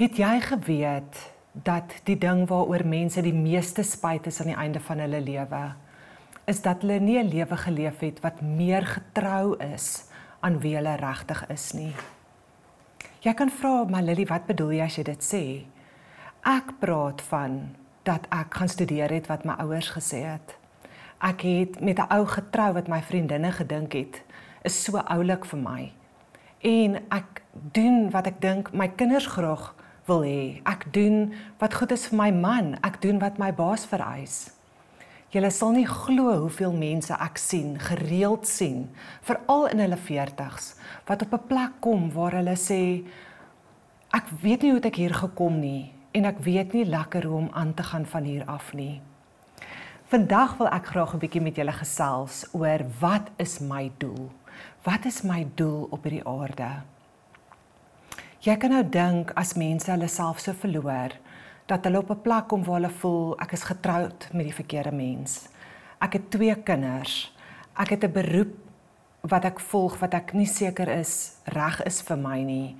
Het 0.00 0.16
jy 0.16 0.40
geweet 0.40 1.18
dat 1.52 1.92
die 2.08 2.16
ding 2.16 2.46
waaroor 2.48 2.86
mense 2.88 3.20
die 3.20 3.36
meeste 3.36 3.82
spyt 3.84 4.30
is 4.30 4.38
aan 4.40 4.48
die 4.48 4.56
einde 4.56 4.80
van 4.80 5.02
hulle 5.04 5.18
lewe 5.20 5.58
is 6.48 6.62
dat 6.64 6.80
hulle 6.80 6.96
nie 7.04 7.18
'n 7.20 7.28
lewe 7.28 7.56
geleef 7.56 7.98
het 8.00 8.20
wat 8.24 8.40
meer 8.40 8.86
getrou 8.86 9.58
is 9.74 10.04
aan 10.40 10.56
wie 10.60 10.72
hulle 10.76 10.94
regtig 10.96 11.44
is 11.48 11.72
nie. 11.72 11.92
Jy 13.20 13.34
kan 13.34 13.50
vra, 13.50 13.84
"Maar 13.84 14.02
Lily, 14.02 14.26
wat 14.26 14.46
bedoel 14.46 14.72
jy 14.72 14.84
as 14.84 14.96
jy 14.96 15.02
dit 15.02 15.22
sê?" 15.22 15.64
Ek 16.44 16.78
praat 16.78 17.20
van 17.22 17.76
dat 18.02 18.26
ek 18.30 18.54
gaan 18.54 18.68
studeer 18.68 19.10
het 19.10 19.26
wat 19.26 19.44
my 19.44 19.52
ouers 19.52 19.90
gesê 19.90 20.24
het. 20.24 20.56
Ek 21.18 21.40
het 21.40 21.80
met 21.80 21.98
'n 21.98 22.08
ou 22.08 22.26
getrou 22.26 22.72
wat 22.72 22.88
my 22.88 23.02
vriendinne 23.02 23.52
gedink 23.52 23.92
het 23.92 24.22
is 24.62 24.84
so 24.84 24.96
oulik 24.96 25.44
vir 25.44 25.58
my. 25.58 25.92
En 26.60 26.96
ek 27.10 27.42
doen 27.52 28.10
wat 28.10 28.26
ek 28.26 28.40
dink 28.40 28.72
my 28.72 28.88
kinders 28.88 29.26
graag 29.26 29.74
wil 30.06 30.22
hê. 30.22 30.62
Ek 30.64 30.86
doen 30.92 31.32
wat 31.58 31.74
goed 31.74 31.92
is 31.92 32.06
vir 32.08 32.18
my 32.18 32.30
man. 32.30 32.78
Ek 32.82 33.00
doen 33.02 33.18
wat 33.18 33.38
my 33.38 33.52
baas 33.52 33.84
vereis. 33.86 34.50
Julle 35.30 35.52
sal 35.54 35.76
nie 35.76 35.86
glo 35.86 36.32
hoeveel 36.42 36.72
mense 36.74 37.14
ek 37.14 37.38
sien, 37.38 37.76
gereeld 37.78 38.48
sien, 38.50 38.88
veral 39.22 39.68
in 39.70 39.78
hulle 39.78 39.98
40's, 39.98 40.72
wat 41.06 41.22
op 41.22 41.34
'n 41.34 41.46
plek 41.46 41.76
kom 41.80 42.10
waar 42.10 42.34
hulle 42.34 42.56
sê 42.58 43.06
ek 44.10 44.26
weet 44.42 44.62
nie 44.62 44.72
hoe 44.72 44.80
ek 44.82 44.96
hier 44.96 45.14
gekom 45.14 45.60
nie 45.60 45.92
en 46.12 46.24
ek 46.24 46.38
weet 46.42 46.72
nie 46.72 46.84
lekker 46.84 47.22
hoe 47.26 47.36
om 47.36 47.48
aan 47.52 47.74
te 47.74 47.82
gaan 47.82 48.06
van 48.06 48.24
hier 48.24 48.44
af 48.46 48.74
nie. 48.74 49.00
Vandag 50.10 50.56
wil 50.58 50.66
ek 50.66 50.86
graag 50.86 51.14
'n 51.14 51.18
bietjie 51.18 51.42
met 51.42 51.56
julle 51.56 51.72
gesels 51.72 52.46
oor 52.52 52.80
wat 53.00 53.30
is 53.38 53.60
my 53.60 53.92
doel? 53.98 54.30
Wat 54.82 55.04
is 55.04 55.22
my 55.22 55.46
doel 55.54 55.86
op 55.90 56.02
hierdie 56.02 56.26
aarde? 56.26 56.82
Jy 58.40 58.54
kan 58.56 58.72
nou 58.72 58.80
dink 58.88 59.34
as 59.36 59.50
mense 59.60 59.90
hulle 59.92 60.06
self 60.08 60.38
so 60.40 60.56
verloor 60.56 61.12
dat 61.68 61.84
hulle 61.84 61.98
op 62.00 62.10
'n 62.10 62.22
plek 62.24 62.46
kom 62.48 62.62
waar 62.64 62.80
hulle 62.80 62.92
voel 63.00 63.36
ek 63.36 63.52
is 63.52 63.68
getroud 63.68 64.28
met 64.32 64.46
die 64.48 64.54
verkeerde 64.54 64.92
mens. 64.92 65.48
Ek 66.00 66.12
het 66.12 66.30
twee 66.30 66.54
kinders. 66.54 67.36
Ek 67.76 67.90
het 67.90 68.04
'n 68.04 68.12
beroep 68.12 68.54
wat 69.20 69.44
ek 69.44 69.60
volg 69.60 69.98
wat 70.00 70.14
ek 70.14 70.32
nie 70.32 70.46
seker 70.46 70.88
is 70.88 71.36
reg 71.44 71.82
is 71.84 72.00
vir 72.02 72.16
my 72.16 72.42
nie 72.42 72.76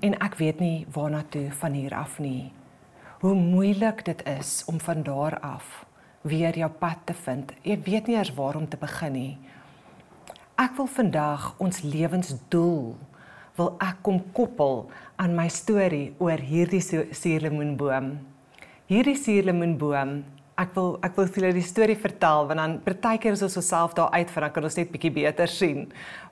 en 0.00 0.14
ek 0.20 0.34
weet 0.36 0.60
nie 0.60 0.86
waarna 0.92 1.24
toe 1.30 1.50
van 1.52 1.72
hier 1.72 1.94
af 1.94 2.18
nie. 2.18 2.52
Hoe 3.20 3.34
moeilik 3.34 4.04
dit 4.04 4.22
is 4.26 4.64
om 4.66 4.80
van 4.80 5.02
daar 5.02 5.40
af 5.40 5.86
weer 6.22 6.58
jou 6.58 6.70
pad 6.70 6.98
te 7.04 7.14
vind. 7.14 7.52
Jy 7.62 7.80
weet 7.82 8.06
nie 8.06 8.16
eers 8.16 8.34
waar 8.34 8.56
om 8.56 8.68
te 8.68 8.76
begin 8.76 9.12
nie. 9.12 9.38
Ek 10.56 10.76
wil 10.76 10.86
vandag 10.86 11.54
ons 11.58 11.80
lewensdoel 11.80 12.96
wil 13.58 13.76
ek 13.82 14.02
kom 14.06 14.22
koppel 14.32 14.86
aan 15.18 15.34
my 15.36 15.48
storie 15.50 16.14
oor 16.22 16.38
hierdie 16.38 16.82
suurlemoenboom. 16.82 18.12
Hierdie 18.88 19.18
suurlemoenboom, 19.18 20.12
ek 20.58 20.72
wil 20.74 20.96
ek 21.06 21.18
wil 21.18 21.28
vir 21.28 21.42
julle 21.42 21.56
die 21.58 21.66
storie 21.66 21.98
vertel 21.98 22.48
want 22.48 22.58
dan 22.58 22.78
partykeer 22.82 23.36
is 23.36 23.44
ons 23.46 23.58
osself 23.60 23.94
daar 23.98 24.14
uit 24.16 24.30
vir 24.32 24.46
dan 24.46 24.54
kan 24.54 24.66
ons 24.66 24.78
net 24.78 24.90
bietjie 24.94 25.12
beter 25.14 25.50
sien 25.50 25.84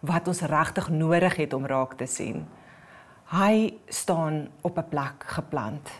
wat 0.06 0.26
ons 0.30 0.42
regtig 0.50 0.88
nodig 0.90 1.36
het 1.42 1.54
om 1.54 1.66
raak 1.66 1.94
te 2.00 2.08
sien. 2.10 2.42
Hy 3.30 3.74
staan 3.90 4.48
op 4.62 4.78
'n 4.78 4.88
plek 4.90 5.26
geplant. 5.36 5.90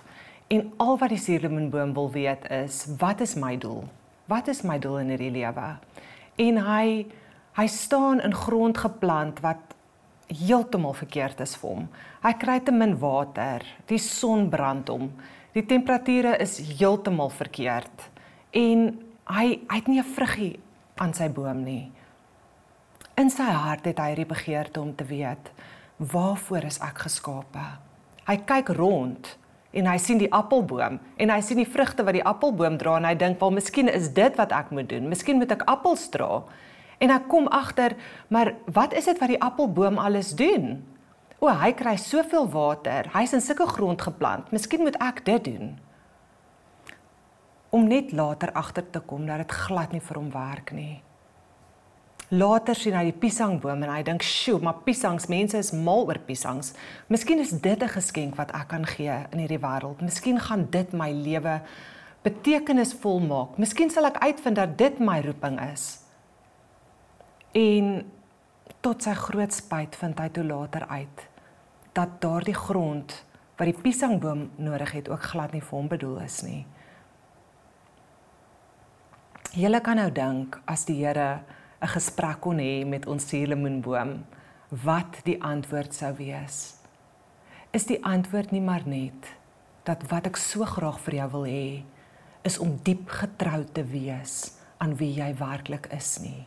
En 0.48 0.72
al 0.78 0.98
wat 0.98 1.10
die 1.10 1.18
suurlemoenboom 1.18 1.94
wil 1.94 2.10
weet 2.10 2.50
is, 2.50 2.86
wat 2.98 3.20
is 3.20 3.34
my 3.34 3.56
doel? 3.56 3.84
Wat 4.26 4.48
is 4.48 4.62
my 4.62 4.78
doel 4.78 4.98
in 4.98 5.08
hierdie 5.08 5.30
lewe? 5.30 5.78
En 6.36 6.56
hy 6.56 7.06
hy 7.56 7.66
staan 7.66 8.20
in 8.20 8.34
grond 8.34 8.78
geplant 8.78 9.40
wat 9.40 9.75
heeltemal 10.26 10.94
verkeerd 10.96 11.40
is 11.40 11.54
vir 11.60 11.70
hom. 11.70 11.88
Hy 12.24 12.32
kry 12.40 12.58
te 12.64 12.74
min 12.74 12.96
water, 12.98 13.64
die 13.86 14.00
son 14.02 14.48
brand 14.50 14.90
hom. 14.90 15.10
Die 15.56 15.64
temperature 15.66 16.34
is 16.42 16.58
heeltemal 16.58 17.30
verkeerd 17.32 18.10
en 18.56 18.88
hy 19.30 19.46
hy 19.68 19.76
het 19.76 19.88
nie 19.88 20.00
'n 20.00 20.14
vruggie 20.16 20.58
aan 20.96 21.14
sy 21.14 21.28
boom 21.28 21.64
nie. 21.64 21.92
In 23.16 23.30
sy 23.30 23.48
hart 23.48 23.86
het 23.86 23.98
hy 23.98 24.14
die 24.14 24.26
begeerte 24.28 24.80
om 24.80 24.94
te 24.94 25.04
weet, 25.04 25.50
waarvoor 25.96 26.64
is 26.64 26.78
ek 26.80 26.98
geskape? 26.98 27.78
Hy 28.26 28.36
kyk 28.36 28.68
rond 28.68 29.36
en 29.72 29.86
hy 29.86 29.96
sien 29.98 30.18
die 30.18 30.32
appelboom 30.32 30.98
en 31.16 31.30
hy 31.30 31.40
sien 31.40 31.56
die 31.56 31.68
vrugte 31.68 32.04
wat 32.04 32.12
die 32.12 32.24
appelboom 32.24 32.76
dra 32.78 32.96
en 32.96 33.04
hy 33.04 33.14
dink, 33.14 33.40
"Wel, 33.40 33.50
miskien 33.50 33.88
is 33.88 34.08
dit 34.08 34.36
wat 34.36 34.52
ek 34.52 34.70
moet 34.70 34.88
doen. 34.88 35.08
Miskien 35.08 35.38
moet 35.38 35.52
ek 35.52 35.62
appels 35.66 36.08
dra." 36.10 36.42
En 36.98 37.12
ek 37.12 37.28
kom 37.28 37.48
agter, 37.52 37.96
maar 38.32 38.54
wat 38.72 38.94
is 38.96 39.04
dit 39.04 39.18
wat 39.20 39.28
die 39.28 39.40
appelboom 39.42 39.98
alles 39.98 40.32
doen? 40.36 40.80
O, 41.38 41.50
hy 41.52 41.72
kry 41.76 41.96
soveel 42.00 42.48
water. 42.48 43.10
Hy's 43.12 43.34
in 43.36 43.44
sulke 43.44 43.66
grond 43.68 44.00
geplant. 44.02 44.48
Miskien 44.54 44.80
moet 44.86 44.96
ek 45.04 45.20
dit 45.26 45.50
doen. 45.52 45.74
Om 47.76 47.88
net 47.90 48.14
later 48.16 48.54
agter 48.56 48.86
te 48.90 49.02
kom 49.04 49.26
dat 49.28 49.44
dit 49.44 49.52
glad 49.66 49.92
nie 49.92 50.00
vir 50.00 50.16
hom 50.16 50.30
werk 50.32 50.72
nie. 50.72 51.02
Later 52.32 52.74
sien 52.74 52.96
hy 52.96 53.04
die 53.06 53.18
piesangboom 53.20 53.84
en 53.84 53.90
hy 53.92 54.02
dink, 54.02 54.22
"Sjoe, 54.22 54.58
maar 54.58 54.80
piesangs, 54.84 55.28
mense 55.28 55.58
is 55.58 55.70
mal 55.72 56.06
oor 56.06 56.18
piesangs. 56.18 56.72
Miskien 57.08 57.38
is 57.38 57.50
dit 57.50 57.82
'n 57.82 57.88
geskenk 57.88 58.34
wat 58.36 58.50
ek 58.50 58.68
kan 58.68 58.86
gee 58.86 59.26
in 59.30 59.38
hierdie 59.38 59.60
wêreld. 59.60 60.00
Miskien 60.00 60.40
gaan 60.40 60.66
dit 60.70 60.92
my 60.92 61.12
lewe 61.12 61.60
betekenisvol 62.22 63.20
maak. 63.20 63.58
Miskien 63.58 63.90
sal 63.90 64.06
ek 64.06 64.18
uitvind 64.18 64.56
dat 64.56 64.78
dit 64.78 64.98
my 64.98 65.20
roeping 65.20 65.60
is." 65.72 66.05
En 67.56 68.04
tot 68.84 69.00
sy 69.02 69.14
groot 69.16 69.54
spyt 69.54 69.96
vind 69.96 70.18
hy 70.20 70.28
toe 70.28 70.44
later 70.44 70.84
uit 70.90 71.22
dat 71.96 72.18
daardie 72.20 72.54
grond 72.56 73.14
wat 73.56 73.70
die 73.70 73.78
piesangboom 73.80 74.42
nodig 74.60 74.90
het 74.98 75.06
ook 75.08 75.22
glad 75.30 75.54
nie 75.56 75.62
vir 75.64 75.76
hom 75.78 75.86
bedoel 75.88 76.18
is 76.26 76.42
nie. 76.44 76.66
Julle 79.56 79.80
kan 79.80 79.96
nou 79.96 80.10
dink 80.12 80.58
as 80.68 80.84
die 80.84 80.98
Here 81.00 81.40
'n 81.80 81.88
gesprek 81.88 82.40
kon 82.40 82.58
hê 82.58 82.84
met 82.84 83.06
ons 83.06 83.28
suurlemoenboom, 83.28 84.24
wat 84.84 85.24
die 85.24 85.40
antwoord 85.42 85.94
sou 85.94 86.12
wees. 86.16 86.76
Is 87.72 87.86
die 87.86 88.04
antwoord 88.04 88.52
nie 88.52 88.60
maar 88.60 88.86
net 88.86 89.32
dat 89.84 90.02
wat 90.10 90.26
ek 90.26 90.36
so 90.36 90.64
graag 90.64 91.00
vir 91.00 91.14
jou 91.14 91.30
wil 91.30 91.44
hê 91.44 91.84
is 92.44 92.58
om 92.58 92.78
diep 92.82 93.08
getrou 93.08 93.64
te 93.64 93.84
wees 93.84 94.52
aan 94.78 94.94
wie 94.96 95.14
jy 95.14 95.34
werklik 95.34 95.86
is 95.92 96.18
nie 96.20 96.46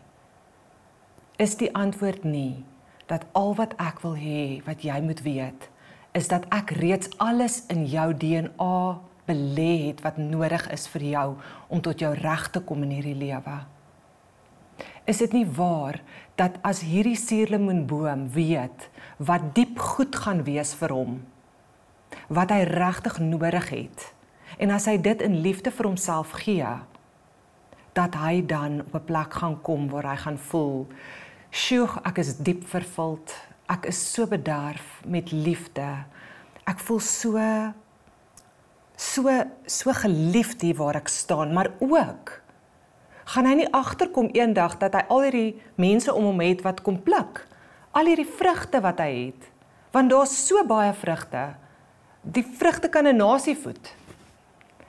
is 1.39 1.55
die 1.55 1.71
antwoord 1.71 2.25
nie 2.27 2.65
dat 3.07 3.23
al 3.31 3.53
wat 3.55 3.73
ek 3.79 4.01
wil 4.03 4.17
hê 4.19 4.59
wat 4.65 4.83
jy 4.83 4.97
moet 5.01 5.21
weet 5.23 5.69
is 6.17 6.27
dat 6.27 6.43
ek 6.51 6.73
reeds 6.81 7.07
alles 7.23 7.61
in 7.71 7.85
jou 7.87 8.11
DNA 8.11 8.79
belê 9.29 9.71
het 9.87 10.01
wat 10.03 10.17
nodig 10.19 10.65
is 10.73 10.87
vir 10.91 11.05
jou 11.13 11.27
om 11.71 11.81
tot 11.85 12.01
jou 12.01 12.11
reg 12.17 12.49
te 12.51 12.59
kom 12.59 12.83
in 12.83 12.95
hierdie 12.97 13.15
lewe. 13.15 13.55
Is 15.07 15.21
dit 15.21 15.33
nie 15.37 15.45
waar 15.45 16.01
dat 16.35 16.57
as 16.65 16.81
hierdie 16.83 17.17
suurlemoenboom 17.17 18.27
weet 18.35 18.89
wat 19.17 19.53
diep 19.55 19.79
goed 19.79 20.17
gaan 20.25 20.43
wees 20.47 20.73
vir 20.81 20.91
hom, 20.93 21.19
wat 22.27 22.51
hy 22.51 22.65
regtig 22.67 23.21
nodig 23.23 23.71
het 23.71 24.09
en 24.59 24.73
as 24.75 24.89
hy 24.89 24.97
dit 24.97 25.21
in 25.23 25.39
liefde 25.45 25.71
vir 25.71 25.87
homself 25.87 26.33
gee, 26.41 26.67
dat 27.95 28.15
hy 28.19 28.41
dan 28.45 28.81
op 28.81 28.95
'n 28.95 29.05
plek 29.05 29.33
gaan 29.39 29.61
kom 29.61 29.87
waar 29.89 30.09
hy 30.11 30.17
gaan 30.25 30.37
voel 30.37 30.87
Sjoe, 31.49 31.87
ek 32.05 32.19
is 32.21 32.35
diep 32.37 32.61
vervuld. 32.69 33.33
Ek 33.69 33.87
is 33.89 33.97
so 33.97 34.29
bederf 34.29 34.99
met 35.09 35.31
liefde. 35.33 35.87
Ek 36.69 36.81
voel 36.85 37.01
so 37.01 37.45
so 38.99 39.31
so 39.65 39.93
geliefd 39.95 40.61
hier 40.61 40.75
waar 40.75 40.99
ek 40.99 41.07
staan, 41.07 41.53
maar 41.55 41.71
ook 41.79 42.33
gaan 43.29 43.45
hy 43.45 43.53
nie 43.61 43.69
agterkom 43.77 44.27
eendag 44.33 44.75
dat 44.81 44.97
hy 44.97 45.03
al 45.13 45.23
hierdie 45.27 45.61
mense 45.77 46.13
om 46.13 46.27
hom 46.31 46.41
het 46.41 46.61
wat 46.65 46.83
kom 46.85 46.97
pluk. 47.01 47.43
Al 47.97 48.09
hierdie 48.09 48.27
vrugte 48.27 48.81
wat 48.81 49.01
hy 49.01 49.09
het. 49.29 49.49
Want 49.93 50.09
daar's 50.13 50.33
so 50.33 50.61
baie 50.69 50.93
vrugte. 50.97 51.55
Die 52.21 52.45
vrugte 52.45 52.89
kan 52.89 53.07
'n 53.07 53.17
nasie 53.17 53.57
voed. 53.57 53.93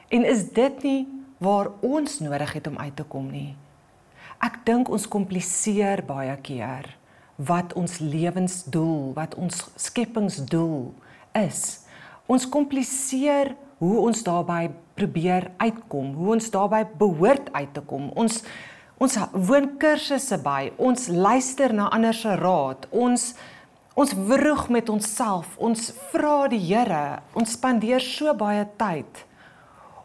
En 0.09 0.25
is 0.25 0.53
dit 0.53 0.83
nie 0.83 1.09
waar 1.39 1.71
ons 1.81 2.19
nodig 2.21 2.53
het 2.53 2.67
om 2.67 2.79
uit 2.79 2.97
te 2.97 3.05
kom 3.05 3.31
nie? 3.31 3.57
Ek 4.41 4.63
dink 4.65 4.89
ons 4.89 5.05
kompliseer 5.05 6.01
baie 6.09 6.33
keer 6.41 6.87
wat 7.41 7.75
ons 7.77 7.99
lewensdoel, 8.01 9.13
wat 9.17 9.35
ons 9.37 9.59
skepingsdoel 9.81 10.91
is. 11.37 11.85
Ons 12.25 12.47
kompliseer 12.49 13.53
hoe 13.81 13.99
ons 14.01 14.25
daarbey 14.25 14.71
probeer 14.97 15.51
uitkom, 15.61 16.15
hoe 16.17 16.35
ons 16.37 16.51
daarbey 16.53 16.87
behoort 17.01 17.53
uit 17.53 17.73
te 17.77 17.85
kom. 17.85 18.09
Ons 18.17 18.43
ons 19.01 19.17
woon 19.33 19.71
kursusse 19.81 20.37
by, 20.45 20.75
ons 20.77 21.07
luister 21.09 21.73
na 21.73 21.89
ander 21.93 22.17
se 22.17 22.33
raad. 22.41 22.89
Ons 22.93 23.33
ons 24.01 24.13
wroeg 24.29 24.69
met 24.73 24.89
onsself. 24.93 25.57
Ons 25.61 25.91
vra 26.13 26.47
die 26.53 26.61
Here, 26.65 27.21
ons 27.37 27.57
spandeer 27.57 28.01
so 28.01 28.33
baie 28.37 28.65
tyd 28.81 29.25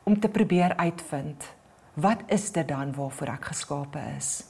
om 0.03 0.19
te 0.19 0.31
probeer 0.31 0.75
uitvind 0.79 1.54
wat 1.95 2.23
is 2.27 2.51
dit 2.51 2.67
dan 2.67 2.93
waarvoor 2.95 3.33
ek 3.37 3.49
geskape 3.51 4.01
is? 4.17 4.43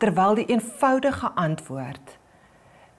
Terwyl 0.00 0.38
die 0.38 0.48
eenvoudige 0.48 1.32
antwoord 1.34 2.16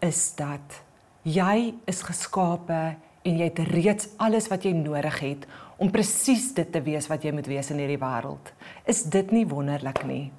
is 0.04 0.36
dat 0.36 0.82
jy 1.24 1.74
is 1.90 2.04
geskape 2.06 2.82
en 3.22 3.38
jy 3.38 3.48
het 3.48 3.62
reeds 3.72 4.10
alles 4.22 4.50
wat 4.52 4.66
jy 4.66 4.74
nodig 4.76 5.20
het 5.22 5.48
om 5.82 5.92
presies 5.94 6.52
dit 6.58 6.70
te 6.74 6.82
wees 6.86 7.08
wat 7.10 7.24
jy 7.26 7.34
moet 7.34 7.50
wees 7.50 7.72
in 7.74 7.82
hierdie 7.82 8.02
wêreld. 8.02 8.54
Is 8.86 9.04
dit 9.10 9.32
nie 9.34 9.48
wonderlik 9.50 10.04
nie? 10.06 10.32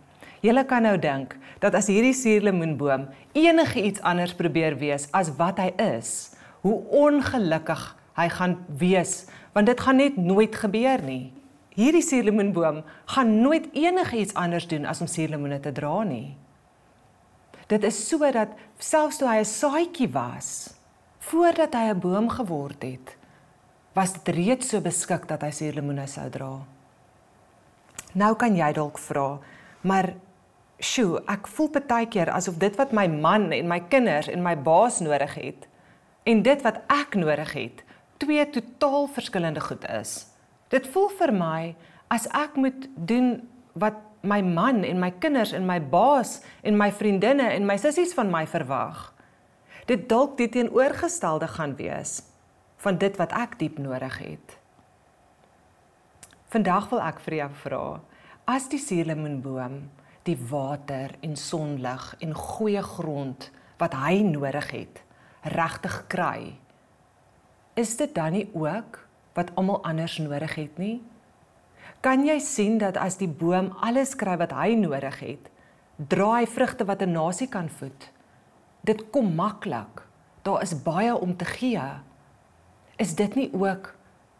Julle 0.42 0.64
kan 0.66 0.82
nou 0.82 0.96
dink 0.98 1.36
dat 1.62 1.74
as 1.78 1.88
hierdie 1.90 2.16
suurlemoenboom 2.18 3.06
enige 3.38 3.82
iets 3.82 4.02
anders 4.02 4.34
probeer 4.38 4.74
wees 4.80 5.06
as 5.14 5.30
wat 5.38 5.60
hy 5.62 5.70
is, 5.82 6.32
hoe 6.66 6.80
ongelukkig 6.94 7.84
hy 8.18 8.26
gaan 8.34 8.56
wees, 8.78 9.22
want 9.54 9.70
dit 9.70 9.80
gaan 9.80 9.98
net 10.02 10.18
nooit 10.18 10.54
gebeur 10.58 11.02
nie. 11.06 11.30
Hierdie 11.72 12.04
suurlemoenboom 12.04 12.82
gaan 13.14 13.40
nooit 13.40 13.68
enigiets 13.72 14.34
anders 14.34 14.68
doen 14.68 14.84
as 14.84 15.00
om 15.00 15.08
suurlemoene 15.08 15.60
te 15.60 15.72
dra 15.72 16.02
nie. 16.04 16.36
Dit 17.66 17.84
is 17.88 17.96
sodat 18.08 18.52
selfs 18.78 19.18
toe 19.18 19.28
hy 19.28 19.38
'n 19.40 19.44
saadjie 19.44 20.10
was, 20.12 20.74
voordat 21.18 21.74
hy 21.74 21.92
'n 21.92 22.00
boom 22.00 22.28
geword 22.28 22.82
het, 22.82 23.16
was 23.94 24.12
dit 24.12 24.34
reeds 24.34 24.68
so 24.68 24.80
beskik 24.80 25.28
dat 25.28 25.42
hy 25.42 25.50
suurlemoene 25.50 26.06
sou 26.06 26.28
dra. 26.30 26.60
Nou 28.14 28.34
kan 28.36 28.56
jy 28.56 28.72
dalk 28.72 28.98
vra, 28.98 29.38
maar 29.80 30.14
sjoe, 30.78 31.22
ek 31.28 31.46
voel 31.46 31.70
baie 31.88 32.06
keer 32.06 32.30
asof 32.30 32.58
dit 32.58 32.76
wat 32.76 32.92
my 32.92 33.06
man 33.06 33.52
en 33.52 33.68
my 33.68 33.80
kinders 33.80 34.28
en 34.28 34.42
my 34.42 34.56
baas 34.56 35.00
nodig 35.00 35.34
het 35.34 35.68
en 36.24 36.42
dit 36.42 36.62
wat 36.62 36.82
ek 36.88 37.14
nodig 37.14 37.52
het, 37.52 37.84
twee 38.18 38.50
totaal 38.50 39.06
verskillende 39.06 39.60
goed 39.60 39.84
is. 39.88 40.31
Dit 40.72 40.88
voel 40.88 41.10
vir 41.18 41.32
my 41.36 41.60
as 42.12 42.24
ek 42.32 42.56
moet 42.56 42.88
doen 42.96 43.34
wat 43.76 43.98
my 44.22 44.40
man 44.40 44.84
en 44.86 45.00
my 45.02 45.10
kinders 45.20 45.52
en 45.52 45.66
my 45.66 45.78
baas 45.82 46.38
en 46.62 46.78
my 46.78 46.88
vriendinne 46.94 47.50
en 47.52 47.66
my 47.66 47.76
sissies 47.80 48.14
van 48.16 48.30
my 48.32 48.46
verwag. 48.48 49.10
Dit 49.90 50.06
dalk 50.08 50.36
die 50.38 50.48
teenoorgestelde 50.48 51.48
gaan 51.56 51.74
wees 51.76 52.22
van 52.82 52.98
dit 52.98 53.18
wat 53.18 53.34
ek 53.36 53.58
diep 53.60 53.78
nodig 53.82 54.16
het. 54.22 54.56
Vandag 56.52 56.88
wil 56.90 57.02
ek 57.02 57.20
vir 57.24 57.36
jou 57.38 57.50
vra, 57.64 57.84
as 58.50 58.66
die 58.70 58.80
suurlemoenboom 58.80 59.76
die 60.26 60.36
water 60.50 61.14
en 61.24 61.36
sonlig 61.38 62.02
en 62.22 62.34
goeie 62.36 62.82
grond 62.86 63.48
wat 63.80 63.94
hy 63.98 64.20
nodig 64.26 64.68
het, 64.70 65.00
regtig 65.54 65.96
kry, 66.12 66.52
is 67.78 67.96
dit 67.98 68.12
dan 68.14 68.36
nie 68.36 68.46
ook 68.54 69.00
wat 69.34 69.52
almal 69.54 69.82
anders 69.84 70.18
nodig 70.18 70.54
het 70.54 70.78
nie? 70.78 71.00
Kan 72.02 72.26
jy 72.26 72.38
sien 72.42 72.78
dat 72.78 72.96
as 72.98 73.16
die 73.20 73.30
boom 73.30 73.70
alles 73.80 74.16
kry 74.18 74.36
wat 74.40 74.52
hy 74.52 74.74
nodig 74.74 75.20
het, 75.22 75.50
dra 75.96 76.40
hy 76.40 76.46
vrugte 76.46 76.84
wat 76.84 77.02
'n 77.02 77.12
nasie 77.12 77.48
kan 77.48 77.68
voed? 77.68 78.10
Dit 78.84 79.10
kom 79.10 79.34
maklik. 79.34 80.02
Daar 80.42 80.62
is 80.62 80.82
baie 80.82 81.14
om 81.14 81.36
te 81.36 81.44
gee. 81.44 81.82
Is 82.98 83.14
dit 83.14 83.34
nie 83.34 83.50
ook 83.54 83.94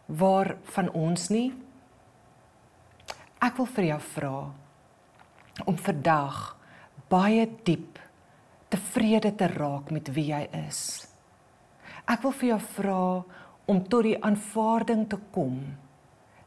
waar 0.05 0.57
van 0.63 0.91
ons 0.91 1.29
nie? 1.29 1.53
Ek 3.39 3.57
wil 3.57 3.65
vir 3.65 3.83
jou 3.83 3.99
vra 3.99 4.51
om 5.65 5.77
vandag 5.77 6.57
baie 7.09 7.47
diep 7.63 7.99
tevrede 8.73 9.35
te 9.35 9.47
raak 9.47 9.91
met 9.91 10.09
wie 10.15 10.31
jy 10.31 10.47
is. 10.67 11.07
Ek 12.09 12.23
wil 12.23 12.31
vir 12.31 12.49
jou 12.49 12.59
vra 12.59 13.23
om 13.65 13.87
tot 13.87 14.03
die 14.03 14.17
aanvaarding 14.23 15.07
te 15.09 15.19
kom 15.31 15.61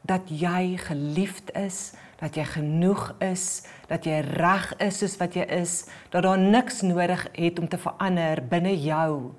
dat 0.07 0.29
jy 0.31 0.77
geliefd 0.79 1.51
is, 1.59 1.93
dat 2.21 2.37
jy 2.37 2.45
genoeg 2.47 3.09
is, 3.19 3.65
dat 3.89 4.05
jy 4.07 4.21
reg 4.39 4.69
is 4.83 5.01
soos 5.01 5.17
wat 5.19 5.35
jy 5.35 5.43
is, 5.57 5.81
dat 6.13 6.23
daar 6.23 6.39
niks 6.39 6.81
nodig 6.81 7.27
het 7.33 7.59
om 7.59 7.67
te 7.67 7.79
verander 7.81 8.41
binne 8.49 8.73
jou 8.81 9.33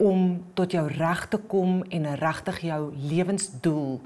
om 0.00 0.44
tot 0.56 0.72
jou 0.72 0.86
reg 0.88 1.26
te 1.28 1.38
kom 1.48 1.82
en 1.92 2.06
regtig 2.16 2.62
jou 2.64 2.82
lewensdoel 2.96 3.98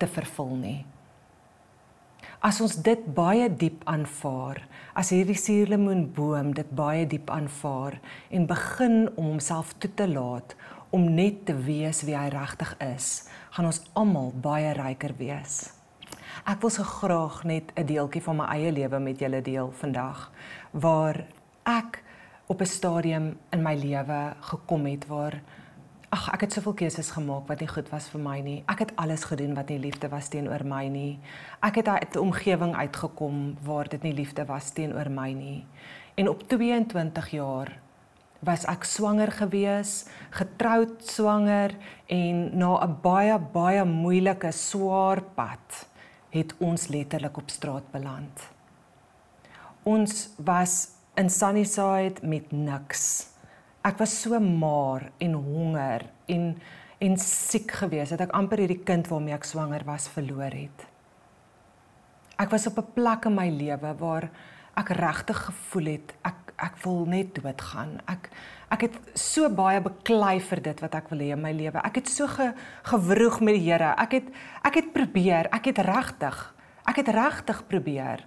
te 0.00 0.08
vervul 0.08 0.54
nie. 0.56 0.78
As 2.38 2.60
ons 2.62 2.76
dit 2.86 3.02
baie 3.16 3.48
diep 3.50 3.82
aanvaar, 3.90 4.62
as 4.94 5.10
hierdie 5.10 5.36
suurlemoenboom 5.36 6.52
dit 6.56 6.68
baie 6.70 7.02
diep 7.10 7.32
aanvaar 7.34 7.98
en 8.30 8.46
begin 8.46 9.08
om 9.16 9.32
homself 9.34 9.74
toe 9.82 9.90
te 9.98 10.06
laat 10.08 10.54
om 10.90 11.14
net 11.14 11.46
te 11.46 11.54
wees 11.54 12.02
wie 12.02 12.16
hy 12.16 12.28
regtig 12.32 12.74
is, 12.96 13.28
gaan 13.50 13.68
ons 13.68 13.82
almal 13.92 14.32
baie 14.32 14.72
ryker 14.72 15.14
wees. 15.18 15.72
Ek 16.48 16.62
wil 16.62 16.70
so 16.70 16.82
graag 16.82 17.44
net 17.44 17.72
'n 17.76 17.86
deeltjie 17.86 18.22
van 18.22 18.36
my 18.36 18.46
eie 18.56 18.72
lewe 18.72 18.98
met 18.98 19.18
julle 19.18 19.42
deel 19.42 19.70
vandag 19.72 20.30
waar 20.72 21.26
ek 21.64 22.02
op 22.46 22.60
'n 22.60 22.66
stadium 22.66 23.38
in 23.52 23.62
my 23.62 23.74
lewe 23.74 24.34
gekom 24.40 24.86
het 24.86 25.06
waar 25.06 25.42
ag 26.08 26.28
ek 26.32 26.40
het 26.40 26.52
soveel 26.52 26.72
keuses 26.72 27.10
gemaak 27.10 27.48
wat 27.48 27.60
nie 27.60 27.68
goed 27.68 27.88
was 27.92 28.08
vir 28.08 28.20
my 28.20 28.40
nie. 28.40 28.62
Ek 28.66 28.78
het 28.78 28.92
alles 28.96 29.24
gedoen 29.28 29.54
wat 29.54 29.68
nie 29.68 29.78
liefde 29.78 30.08
was 30.08 30.28
teenoor 30.28 30.64
my 30.64 30.86
nie. 30.88 31.18
Ek 31.60 31.74
het 31.74 31.88
uit 31.88 32.16
'n 32.16 32.18
omgewing 32.18 32.74
uitgekom 32.74 33.56
waar 33.62 33.88
dit 33.88 34.02
nie 34.02 34.14
liefde 34.14 34.44
was 34.44 34.70
teenoor 34.70 35.10
my 35.10 35.32
nie. 35.32 35.66
En 36.14 36.28
op 36.28 36.48
22 36.48 37.30
jaar 37.30 37.78
was 38.40 38.64
ek 38.70 38.84
swanger 38.86 39.32
gewees, 39.34 40.06
getroud 40.30 41.02
swanger 41.02 41.74
en 42.06 42.58
na 42.58 42.78
'n 42.84 42.98
baie 43.02 43.38
baie 43.38 43.84
moeilike 43.84 44.52
swaar 44.52 45.22
pad 45.34 45.86
het 46.30 46.54
ons 46.58 46.88
letterlik 46.88 47.36
op 47.36 47.50
straat 47.50 47.90
beland. 47.90 48.48
Ons 49.82 50.28
was 50.36 50.88
in 51.16 51.30
Sunnyside 51.30 52.22
met 52.22 52.52
niks. 52.52 53.30
Ek 53.82 53.98
was 53.98 54.20
so 54.22 54.38
maar 54.40 55.10
en 55.18 55.32
honger 55.32 56.04
en 56.26 56.58
en 56.98 57.16
siek 57.16 57.70
geweest 57.70 58.10
dat 58.10 58.20
ek 58.20 58.32
amper 58.34 58.58
hierdie 58.58 58.82
kind 58.82 59.06
waarmee 59.06 59.34
ek 59.34 59.44
swanger 59.44 59.84
was 59.86 60.08
verloor 60.08 60.50
het. 60.50 60.86
Ek 62.38 62.50
was 62.50 62.66
op 62.66 62.78
'n 62.78 62.92
plek 62.94 63.24
in 63.24 63.34
my 63.34 63.48
lewe 63.50 63.94
waar 63.98 64.30
ek 64.74 64.88
regtig 64.88 65.44
gevoel 65.44 65.86
het 65.86 66.14
ek 66.22 66.47
ek 66.58 66.76
wil 66.84 67.06
net 67.06 67.34
doodgaan. 67.34 68.00
Ek 68.06 68.30
ek 68.68 68.82
het 68.84 68.96
so 69.16 69.48
baie 69.48 69.80
beklei 69.80 70.40
vir 70.44 70.60
dit 70.60 70.80
wat 70.84 70.94
ek 70.94 71.08
wil 71.08 71.22
hê 71.24 71.32
in 71.32 71.40
my 71.40 71.52
lewe. 71.56 71.80
Ek 71.80 72.02
het 72.02 72.08
so 72.08 72.26
ge, 72.28 72.52
gewroeg 72.84 73.40
met 73.40 73.56
die 73.56 73.64
Here. 73.70 73.94
Ek 73.96 74.12
het 74.12 74.28
ek 74.62 74.74
het 74.74 74.92
probeer, 74.92 75.48
ek 75.52 75.70
het 75.72 75.78
regtig 75.78 76.54
ek 76.88 77.02
het 77.02 77.08
regtig 77.12 77.66
probeer 77.68 78.24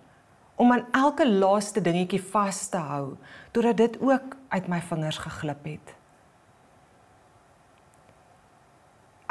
om 0.55 0.71
aan 0.71 0.85
elke 0.93 1.25
laaste 1.25 1.81
dingetjie 1.81 2.21
vas 2.21 2.67
te 2.69 2.77
hou 2.77 3.15
totdat 3.51 3.77
dit 3.77 3.97
ook 4.01 4.35
uit 4.53 4.67
my 4.69 4.77
vingers 4.85 5.17
geglip 5.23 5.65
het. 5.65 5.95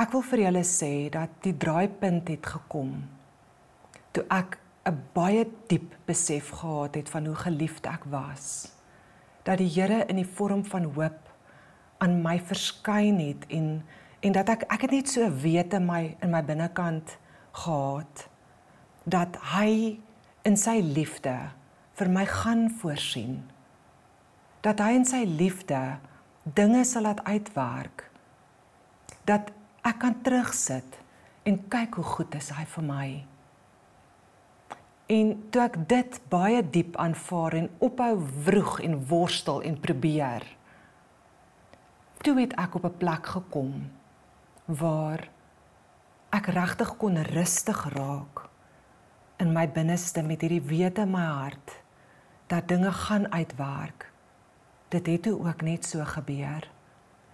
Ek 0.00 0.10
wil 0.16 0.24
vir 0.32 0.42
julle 0.46 0.64
sê 0.66 0.94
dat 1.12 1.30
die 1.44 1.54
draaipunt 1.54 2.32
het 2.32 2.50
gekom 2.56 2.96
toe 4.10 4.24
ek 4.26 4.58
'n 4.88 4.98
baie 5.14 5.46
diep 5.68 5.94
besef 6.06 6.48
gehad 6.50 6.94
het 6.94 7.08
van 7.08 7.26
hoe 7.26 7.36
geliefd 7.36 7.86
ek 7.86 8.04
was. 8.10 8.72
Dat 9.42 9.58
die 9.58 9.70
Here 9.70 10.04
in 10.06 10.16
die 10.16 10.28
vorm 10.28 10.64
van 10.64 10.84
hoop 10.94 11.28
aan 11.98 12.20
my 12.22 12.38
verskyn 12.40 13.18
het 13.20 13.46
en 13.48 13.82
en 14.20 14.32
dat 14.36 14.48
ek 14.52 14.66
ek 14.68 14.82
het 14.84 14.92
net 14.92 15.08
so 15.08 15.24
wete 15.42 15.78
in 15.80 15.86
my 15.88 16.16
in 16.20 16.30
my 16.30 16.42
binnekant 16.44 17.16
gehad 17.56 18.28
dat 19.08 19.36
hy 19.56 20.00
in 20.44 20.56
sy 20.60 20.80
liefde 20.84 21.34
vir 21.98 22.08
my 22.12 22.24
gaan 22.28 22.68
voorsien. 22.80 23.42
Dat 24.64 24.80
hy 24.80 24.94
in 24.98 25.06
sy 25.08 25.22
liefde 25.24 25.80
dinge 26.44 26.84
sal 26.88 27.04
laat 27.08 27.22
uitwerk. 27.24 28.06
Dat 29.28 29.52
ek 29.86 30.00
kan 30.02 30.16
terugsit 30.24 31.00
en 31.48 31.60
kyk 31.72 31.96
hoe 32.00 32.06
goed 32.16 32.36
is 32.36 32.50
hy 32.56 32.64
vir 32.76 32.86
my. 32.86 33.08
En 35.10 35.32
toe 35.50 35.62
ek 35.64 35.76
dit 35.90 36.18
baie 36.30 36.60
diep 36.62 36.96
aanvaar 37.02 37.56
en 37.58 37.70
ophou 37.82 38.12
wroeg 38.46 38.76
en 38.86 38.94
worstel 39.10 39.62
en 39.66 39.80
probeer, 39.82 40.44
toe 42.22 42.36
het 42.38 42.54
ek 42.54 42.76
op 42.78 42.84
'n 42.86 42.98
plek 43.00 43.26
gekom 43.26 43.90
waar 44.66 45.28
ek 46.30 46.46
regtig 46.46 46.96
kon 46.96 47.16
rustig 47.34 47.80
raak 47.96 48.46
in 49.40 49.52
my 49.52 49.66
binneste 49.68 50.22
met 50.22 50.40
hierdie 50.40 50.62
wete 50.62 51.02
in 51.02 51.10
my 51.10 51.24
hart 51.26 51.72
dat 52.46 52.68
dinge 52.68 52.92
gaan 52.92 53.32
uitwerk. 53.32 54.12
Dit 54.88 55.06
het 55.06 55.22
toe 55.22 55.38
ook 55.38 55.62
net 55.62 55.84
so 55.86 56.04
gebeur. 56.04 56.70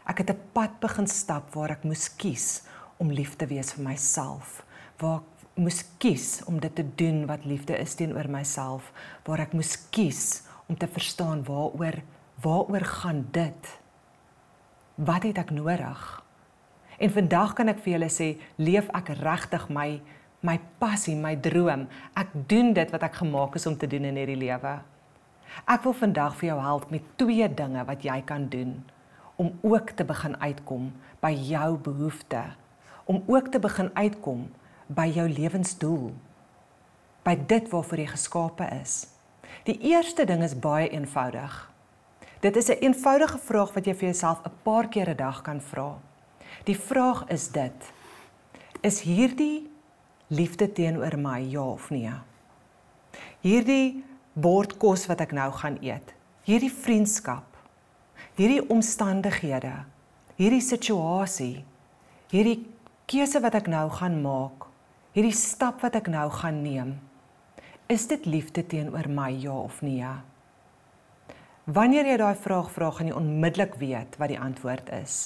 Ek 0.07 0.19
het 0.19 0.31
'n 0.31 0.41
pad 0.53 0.81
begin 0.81 1.07
stap 1.07 1.55
waar 1.55 1.71
ek 1.71 1.85
moes 1.85 2.17
kies 2.17 2.63
om 2.97 3.11
lief 3.11 3.37
te 3.37 3.47
wees 3.47 3.73
vir 3.73 3.85
myself, 3.85 4.65
waar 4.99 5.17
ek 5.17 5.36
moes 5.57 5.81
kies 5.99 6.43
om 6.45 6.61
dit 6.61 6.75
te 6.77 6.85
doen 7.01 7.25
wat 7.27 7.47
liefde 7.49 7.77
is 7.81 7.95
teenoor 7.97 8.29
myself, 8.29 8.91
waar 9.25 9.41
ek 9.47 9.55
moes 9.57 9.73
kies 9.91 10.43
om 10.69 10.77
te 10.77 10.89
verstaan 10.89 11.45
waaroor 11.47 12.03
waaroor 12.45 12.85
gaan 12.85 13.23
dit? 13.33 13.71
Wat 14.95 15.25
het 15.25 15.39
ek 15.41 15.55
nodig? 15.57 16.03
En 17.01 17.13
vandag 17.13 17.55
kan 17.57 17.73
ek 17.73 17.81
vir 17.85 17.95
julle 17.95 18.11
sê, 18.13 18.29
leef 18.61 18.91
ek 18.97 19.15
regtig 19.23 19.69
my 19.73 19.89
my 20.45 20.59
passie, 20.79 21.17
my 21.17 21.33
droom. 21.43 21.87
Ek 22.15 22.29
doen 22.47 22.75
dit 22.77 22.93
wat 22.93 23.03
ek 23.09 23.17
gemaak 23.19 23.57
is 23.57 23.65
om 23.67 23.75
te 23.75 23.89
doen 23.91 24.05
in 24.07 24.21
hierdie 24.21 24.37
lewe. 24.39 24.75
Ek 25.65 25.83
wil 25.83 25.97
vandag 25.97 26.37
vir 26.39 26.51
jou 26.53 26.59
help 26.61 26.93
met 26.93 27.09
twee 27.19 27.49
dinge 27.49 27.83
wat 27.89 28.05
jy 28.05 28.21
kan 28.29 28.47
doen 28.53 28.77
om 29.41 29.51
ook 29.65 29.97
te 29.97 30.05
begin 30.05 30.37
uitkom 30.39 30.93
by 31.25 31.33
jou 31.33 31.79
behoeftes, 31.89 32.55
om 33.09 33.25
ook 33.27 33.49
te 33.53 33.61
begin 33.61 33.91
uitkom 33.97 34.47
by 34.47 34.66
jou 35.11 35.29
lewensdoel, 35.29 36.13
by 37.27 37.35
dit 37.47 37.71
waarvoor 37.71 37.99
jy 37.99 38.07
geskape 38.07 38.69
is. 38.81 39.07
Die 39.67 39.79
eerste 39.91 40.25
ding 40.25 40.45
is 40.47 40.55
baie 40.59 40.89
eenvoudig. 40.89 41.73
Dit 42.41 42.57
is 42.57 42.69
'n 42.69 42.79
eenvoudige 42.81 43.39
vraag 43.39 43.73
wat 43.75 43.87
jy 43.87 43.95
vir 43.95 44.09
jouself 44.09 44.41
'n 44.45 44.53
paar 44.63 44.89
keer 44.89 45.11
'n 45.11 45.17
dag 45.17 45.43
kan 45.43 45.61
vra. 45.61 45.99
Die 46.65 46.79
vraag 46.79 47.25
is 47.29 47.49
dit: 47.49 47.93
Is 48.81 49.01
hierdie 49.01 49.71
liefde 50.27 50.73
teenoor 50.73 51.19
my 51.19 51.41
ja 51.41 51.63
of 51.63 51.91
nee? 51.91 52.13
Hierdie 53.41 54.05
bord 54.33 54.77
kos 54.77 55.07
wat 55.07 55.21
ek 55.21 55.33
nou 55.33 55.53
gaan 55.53 55.79
eet, 55.83 56.15
hierdie 56.45 56.73
vriendskap, 56.73 57.57
hierdie 58.35 58.69
omstandighede, 58.69 59.85
hierdie 60.37 60.61
situasie, 60.61 61.65
hierdie 62.31 62.67
keuse 63.07 63.41
wat 63.41 63.55
ek 63.55 63.67
nou 63.67 63.91
gaan 63.91 64.21
maak, 64.23 64.66
hierdie 65.17 65.35
stap 65.35 65.81
wat 65.81 65.97
ek 65.97 66.11
nou 66.13 66.27
gaan 66.43 66.61
neem, 66.61 66.97
is 67.89 68.05
dit 68.11 68.27
liefde 68.29 68.61
teenoor 68.67 69.09
my 69.09 69.31
ja 69.33 69.55
of 69.57 69.81
nee? 69.81 70.11
Wanneer 71.67 72.07
jy 72.13 72.19
daai 72.21 72.37
vraag 72.39 72.69
vra, 72.75 72.91
gaan 72.95 73.09
jy 73.11 73.17
onmiddellik 73.17 73.79
weet 73.81 74.19
wat 74.21 74.31
die 74.31 74.39
antwoord 74.39 74.93
is. 75.01 75.17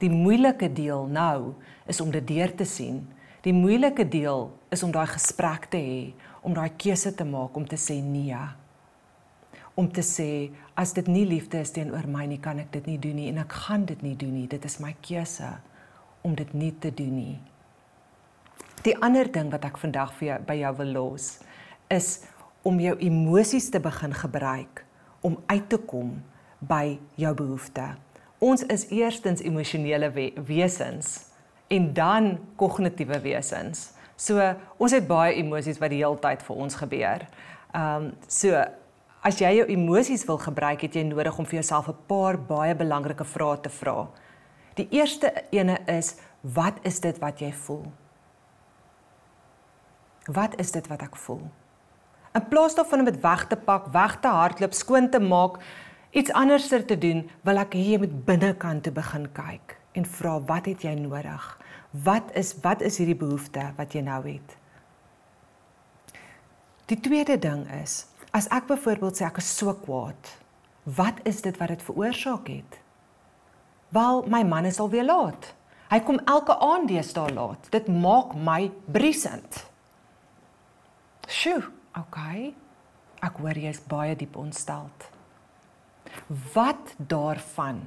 Die 0.00 0.10
moeilike 0.10 0.70
deel 0.72 1.04
nou 1.12 1.52
is 1.86 2.00
om 2.00 2.10
dit 2.10 2.24
deur 2.26 2.54
te 2.56 2.64
sien. 2.66 3.04
Die 3.44 3.54
moeilike 3.54 4.08
deel 4.08 4.48
is 4.72 4.82
om 4.82 4.90
daai 4.94 5.06
gesprek 5.12 5.68
te 5.70 5.78
hê, 5.78 6.00
om 6.42 6.56
daai 6.56 6.72
keuse 6.80 7.12
te 7.14 7.28
maak 7.28 7.54
om 7.60 7.68
te 7.68 7.78
sê 7.78 8.00
nee 8.02 8.40
om 9.80 9.88
te 9.88 10.02
sê 10.04 10.50
as 10.76 10.92
dit 10.96 11.06
nie 11.08 11.24
liefde 11.28 11.60
is 11.62 11.72
teenoor 11.72 12.08
my 12.10 12.26
nie, 12.28 12.40
kan 12.42 12.58
ek 12.60 12.72
dit 12.74 12.88
nie 12.90 12.98
doen 13.00 13.16
nie 13.16 13.28
en 13.30 13.40
ek 13.40 13.54
gaan 13.64 13.86
dit 13.88 14.02
nie 14.04 14.16
doen 14.18 14.34
nie. 14.36 14.48
Dit 14.50 14.66
is 14.68 14.80
my 14.82 14.92
keuse 15.04 15.48
om 16.26 16.34
dit 16.36 16.52
nie 16.54 16.72
te 16.82 16.90
doen 16.92 17.14
nie. 17.16 17.38
Die 18.86 18.96
ander 19.04 19.28
ding 19.28 19.50
wat 19.52 19.66
ek 19.68 19.76
vandag 19.76 20.14
vir 20.16 20.26
jou 20.26 20.36
by 20.48 20.54
jou 20.56 20.70
wil 20.78 20.92
los 20.94 21.24
is 21.92 22.22
om 22.64 22.78
jou 22.80 22.94
emosies 23.04 23.68
te 23.72 23.80
begin 23.80 24.14
gebruik 24.16 24.84
om 25.20 25.36
uit 25.52 25.66
te 25.68 25.76
kom 25.76 26.14
by 26.64 26.96
jou 27.20 27.34
behoeftes. 27.36 27.98
Ons 28.40 28.64
is 28.72 28.86
eerstens 28.88 29.42
emosionele 29.44 30.08
we 30.14 30.30
wesens 30.48 31.26
en 31.68 31.92
dan 31.92 32.30
kognitiewe 32.56 33.20
wesens. 33.20 33.90
So 34.16 34.40
ons 34.80 34.96
het 34.96 35.04
baie 35.08 35.36
emosies 35.36 35.80
wat 35.80 35.92
die 35.92 36.00
hele 36.00 36.16
tyd 36.24 36.40
vir 36.46 36.56
ons 36.64 36.80
gebeur. 36.80 37.26
Ehm 37.76 38.10
um, 38.10 38.12
so 38.28 38.64
As 39.20 39.36
jy 39.36 39.50
jou 39.52 39.66
emosies 39.68 40.22
wil 40.24 40.38
gebruik, 40.40 40.80
het 40.80 40.94
jy 40.96 41.02
nodig 41.04 41.36
om 41.38 41.44
vir 41.44 41.58
jouself 41.58 41.88
'n 41.88 41.96
paar 42.08 42.38
baie 42.38 42.74
belangrike 42.74 43.24
vrae 43.24 43.60
te 43.60 43.68
vra. 43.68 44.08
Die 44.76 44.88
eerste 44.90 45.44
ene 45.50 45.76
is: 45.86 46.16
Wat 46.40 46.80
is 46.82 47.00
dit 47.00 47.18
wat 47.18 47.38
jy 47.40 47.52
voel? 47.52 47.84
Wat 50.26 50.58
is 50.60 50.72
dit 50.72 50.86
wat 50.86 51.02
ek 51.02 51.16
voel? 51.16 51.46
In 52.34 52.48
plaas 52.48 52.74
daarvan 52.74 52.98
om 52.98 53.08
dit 53.08 53.20
weg 53.20 53.46
te 53.46 53.56
pak, 53.56 53.88
weg 53.94 54.18
te 54.20 54.28
hardloop, 54.28 54.74
skoon 54.74 55.10
te 55.10 55.20
maak, 55.20 55.58
iets 56.10 56.32
anderster 56.32 56.84
te 56.86 56.98
doen, 56.98 57.24
wil 57.46 57.58
ek 57.62 57.74
hê 57.74 57.86
jy 57.94 58.02
moet 58.04 58.20
binnekant 58.26 58.84
toe 58.84 58.92
begin 58.92 59.26
kyk 59.32 59.76
en 59.98 60.06
vra: 60.06 60.36
Wat 60.46 60.66
het 60.70 60.82
jy 60.86 60.94
nodig? 60.94 61.48
Wat 61.90 62.30
is 62.38 62.54
wat 62.62 62.82
is 62.82 63.00
hierdie 63.02 63.18
behoefte 63.18 63.72
wat 63.76 63.94
jy 63.94 64.04
nou 64.06 64.22
het? 64.28 64.56
Die 66.86 67.00
tweede 67.00 67.38
ding 67.38 67.66
is, 67.82 68.04
As 68.30 68.46
ek 68.54 68.68
byvoorbeeld 68.70 69.18
sê 69.18 69.26
ek 69.26 69.40
is 69.42 69.48
so 69.58 69.72
kwaad, 69.74 70.28
wat 70.86 71.18
is 71.26 71.40
dit 71.42 71.56
wat 71.58 71.72
dit 71.72 71.82
veroorsaak 71.82 72.46
het? 72.46 72.76
Wel, 73.90 74.22
my 74.30 74.44
man 74.46 74.68
is 74.70 74.78
alweer 74.78 75.08
laat. 75.08 75.50
Hy 75.90 75.98
kom 76.06 76.20
elke 76.30 76.54
aand 76.62 76.86
deesdae 76.92 77.32
laat. 77.34 77.66
Dit 77.74 77.88
maak 77.90 78.36
my 78.38 78.70
briesend. 78.86 79.64
Sjoe, 81.40 81.62
okay. 81.96 82.50
Ek 83.24 83.38
hoor 83.40 83.56
jy 83.56 83.70
is 83.72 83.80
baie 83.88 84.12
diep 84.18 84.34
ontsteld. 84.36 85.06
Wat 86.52 86.92
daarvan 86.98 87.80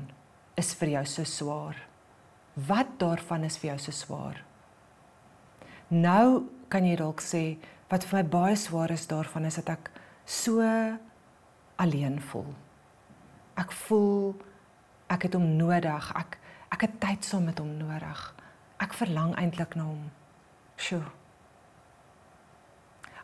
is 0.58 0.72
vir 0.80 0.96
jou 0.96 1.04
so 1.12 1.28
swaar? 1.30 1.78
Wat 2.58 2.96
daarvan 3.02 3.46
is 3.46 3.60
vir 3.62 3.74
jou 3.74 3.78
so 3.86 3.94
swaar? 3.94 4.42
Nou 5.94 6.50
kan 6.74 6.90
jy 6.90 6.98
dalk 6.98 7.22
sê 7.22 7.44
wat 7.94 8.10
vir 8.10 8.24
my 8.24 8.26
baie 8.40 8.58
swaar 8.58 8.96
is 8.96 9.06
daarvan 9.12 9.46
is 9.46 9.62
dat 9.62 9.70
ek 9.76 9.94
so 10.26 10.66
alleen 11.78 12.18
voel. 12.34 12.54
Ek 13.54 13.74
voel 13.86 14.32
ek 15.14 15.28
het 15.28 15.38
hom 15.38 15.52
nodig. 15.62 16.14
Ek 16.18 16.40
ek 16.74 16.88
het 16.88 17.02
tyd 17.06 17.28
saam 17.28 17.52
met 17.52 17.62
hom 17.62 17.76
nodig. 17.78 18.30
Ek 18.82 18.98
verlang 18.98 19.38
eintlik 19.38 19.78
na 19.78 19.92
hom. 19.94 20.08
Sjoe. 20.74 21.06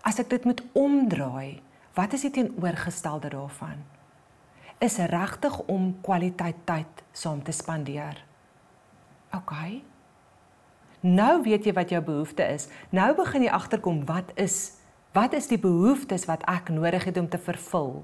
As 0.01 0.20
ek 0.20 0.29
dit 0.29 0.48
moet 0.48 0.63
omdraai, 0.77 1.62
wat 1.98 2.13
is 2.13 2.24
die 2.27 2.32
teenoorgestelde 2.32 3.29
daarvan? 3.34 3.84
Is 4.79 4.98
regtig 4.98 5.60
om 5.68 5.91
kwaliteit 6.01 6.63
tyd 6.65 7.03
saam 7.12 7.44
te 7.44 7.51
spandeer. 7.51 8.24
OK. 9.36 9.53
Nou 11.03 11.41
weet 11.44 11.68
jy 11.68 11.74
wat 11.75 11.91
jou 11.91 12.01
behoefte 12.03 12.48
is. 12.48 12.70
Nou 12.96 13.12
begin 13.15 13.44
jy 13.48 13.51
agterkom 13.56 14.06
wat 14.08 14.32
is 14.39 14.79
Wat 15.12 15.34
is 15.34 15.48
die 15.50 15.58
behoeftes 15.58 16.27
wat 16.29 16.44
ek 16.46 16.70
nodig 16.70 17.08
het 17.10 17.18
om 17.18 17.29
te 17.29 17.39
vervul 17.41 18.03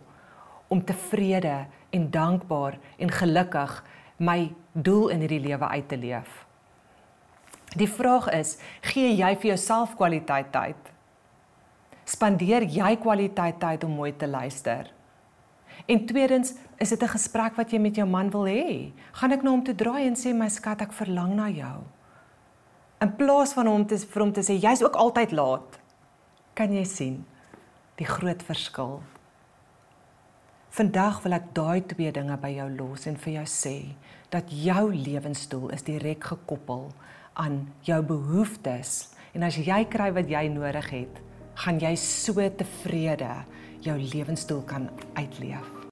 om 0.74 0.82
tevrede 0.82 1.68
en 1.94 2.08
dankbaar 2.12 2.80
en 2.98 3.12
gelukkig 3.14 3.76
my 4.18 4.50
doel 4.74 5.12
in 5.14 5.22
hierdie 5.22 5.44
lewe 5.44 5.68
uit 5.68 5.88
te 5.88 6.00
leef? 6.02 6.42
Die 7.78 7.90
vraag 7.92 8.32
is, 8.34 8.56
gee 8.82 9.12
jy 9.14 9.36
vir 9.38 9.52
jouself 9.52 9.94
kwaliteit 10.00 10.50
tyd? 10.56 10.95
Spandeer 12.06 12.68
jy 12.70 12.92
kwaliteit 13.02 13.58
tyd 13.60 13.84
om 13.84 13.96
mooi 13.98 14.12
te 14.14 14.28
luister? 14.28 14.92
En 15.90 16.06
tweedens, 16.06 16.54
is 16.78 16.90
dit 16.90 17.02
'n 17.04 17.08
gesprek 17.08 17.56
wat 17.56 17.72
jy 17.72 17.80
met 17.80 17.96
jou 17.96 18.08
man 18.08 18.30
wil 18.30 18.46
hê? 18.46 18.92
Gaan 19.12 19.32
ek 19.32 19.44
na 19.44 19.50
hom 19.50 19.64
toe 19.64 19.76
draai 19.76 20.08
en 20.08 20.16
sê 20.16 20.34
my 20.34 20.50
skat, 20.50 20.82
ek 20.82 20.94
verlang 20.94 21.36
na 21.36 21.50
jou? 21.50 21.84
In 23.02 23.16
plaas 23.16 23.54
van 23.54 23.68
hom 23.68 23.86
te 23.86 23.98
vir 23.98 24.22
hom 24.22 24.32
te 24.32 24.42
sê 24.42 24.60
jy's 24.60 24.82
ook 24.84 24.96
altyd 24.96 25.32
laat 25.32 25.80
kan 26.54 26.72
jy 26.72 26.84
sien 26.84 27.26
die 28.00 28.08
groot 28.08 28.44
verskil. 28.44 29.02
Vandag 30.70 31.22
wil 31.24 31.34
ek 31.34 31.54
daai 31.54 31.82
twee 31.88 32.12
dinge 32.12 32.38
by 32.38 32.50
jou 32.50 32.70
los 32.70 33.06
en 33.08 33.16
vir 33.16 33.34
jou 33.34 33.46
sê 33.46 33.96
dat 34.30 34.50
jou 34.52 34.94
lewensdoel 34.94 35.70
is 35.70 35.84
direk 35.84 36.24
gekoppel 36.24 36.90
aan 37.34 37.68
jou 37.88 38.02
behoeftes 38.02 39.16
en 39.34 39.44
as 39.44 39.56
jy 39.56 39.86
kry 39.92 40.12
wat 40.12 40.30
jy 40.32 40.48
nodig 40.48 40.90
het, 40.90 41.22
gaan 41.56 41.80
jy 41.80 41.96
so 42.00 42.44
tevrede 42.58 43.32
jou 43.86 43.98
lewensdoel 44.00 44.64
kan 44.68 44.90
uitleef. 45.16 45.75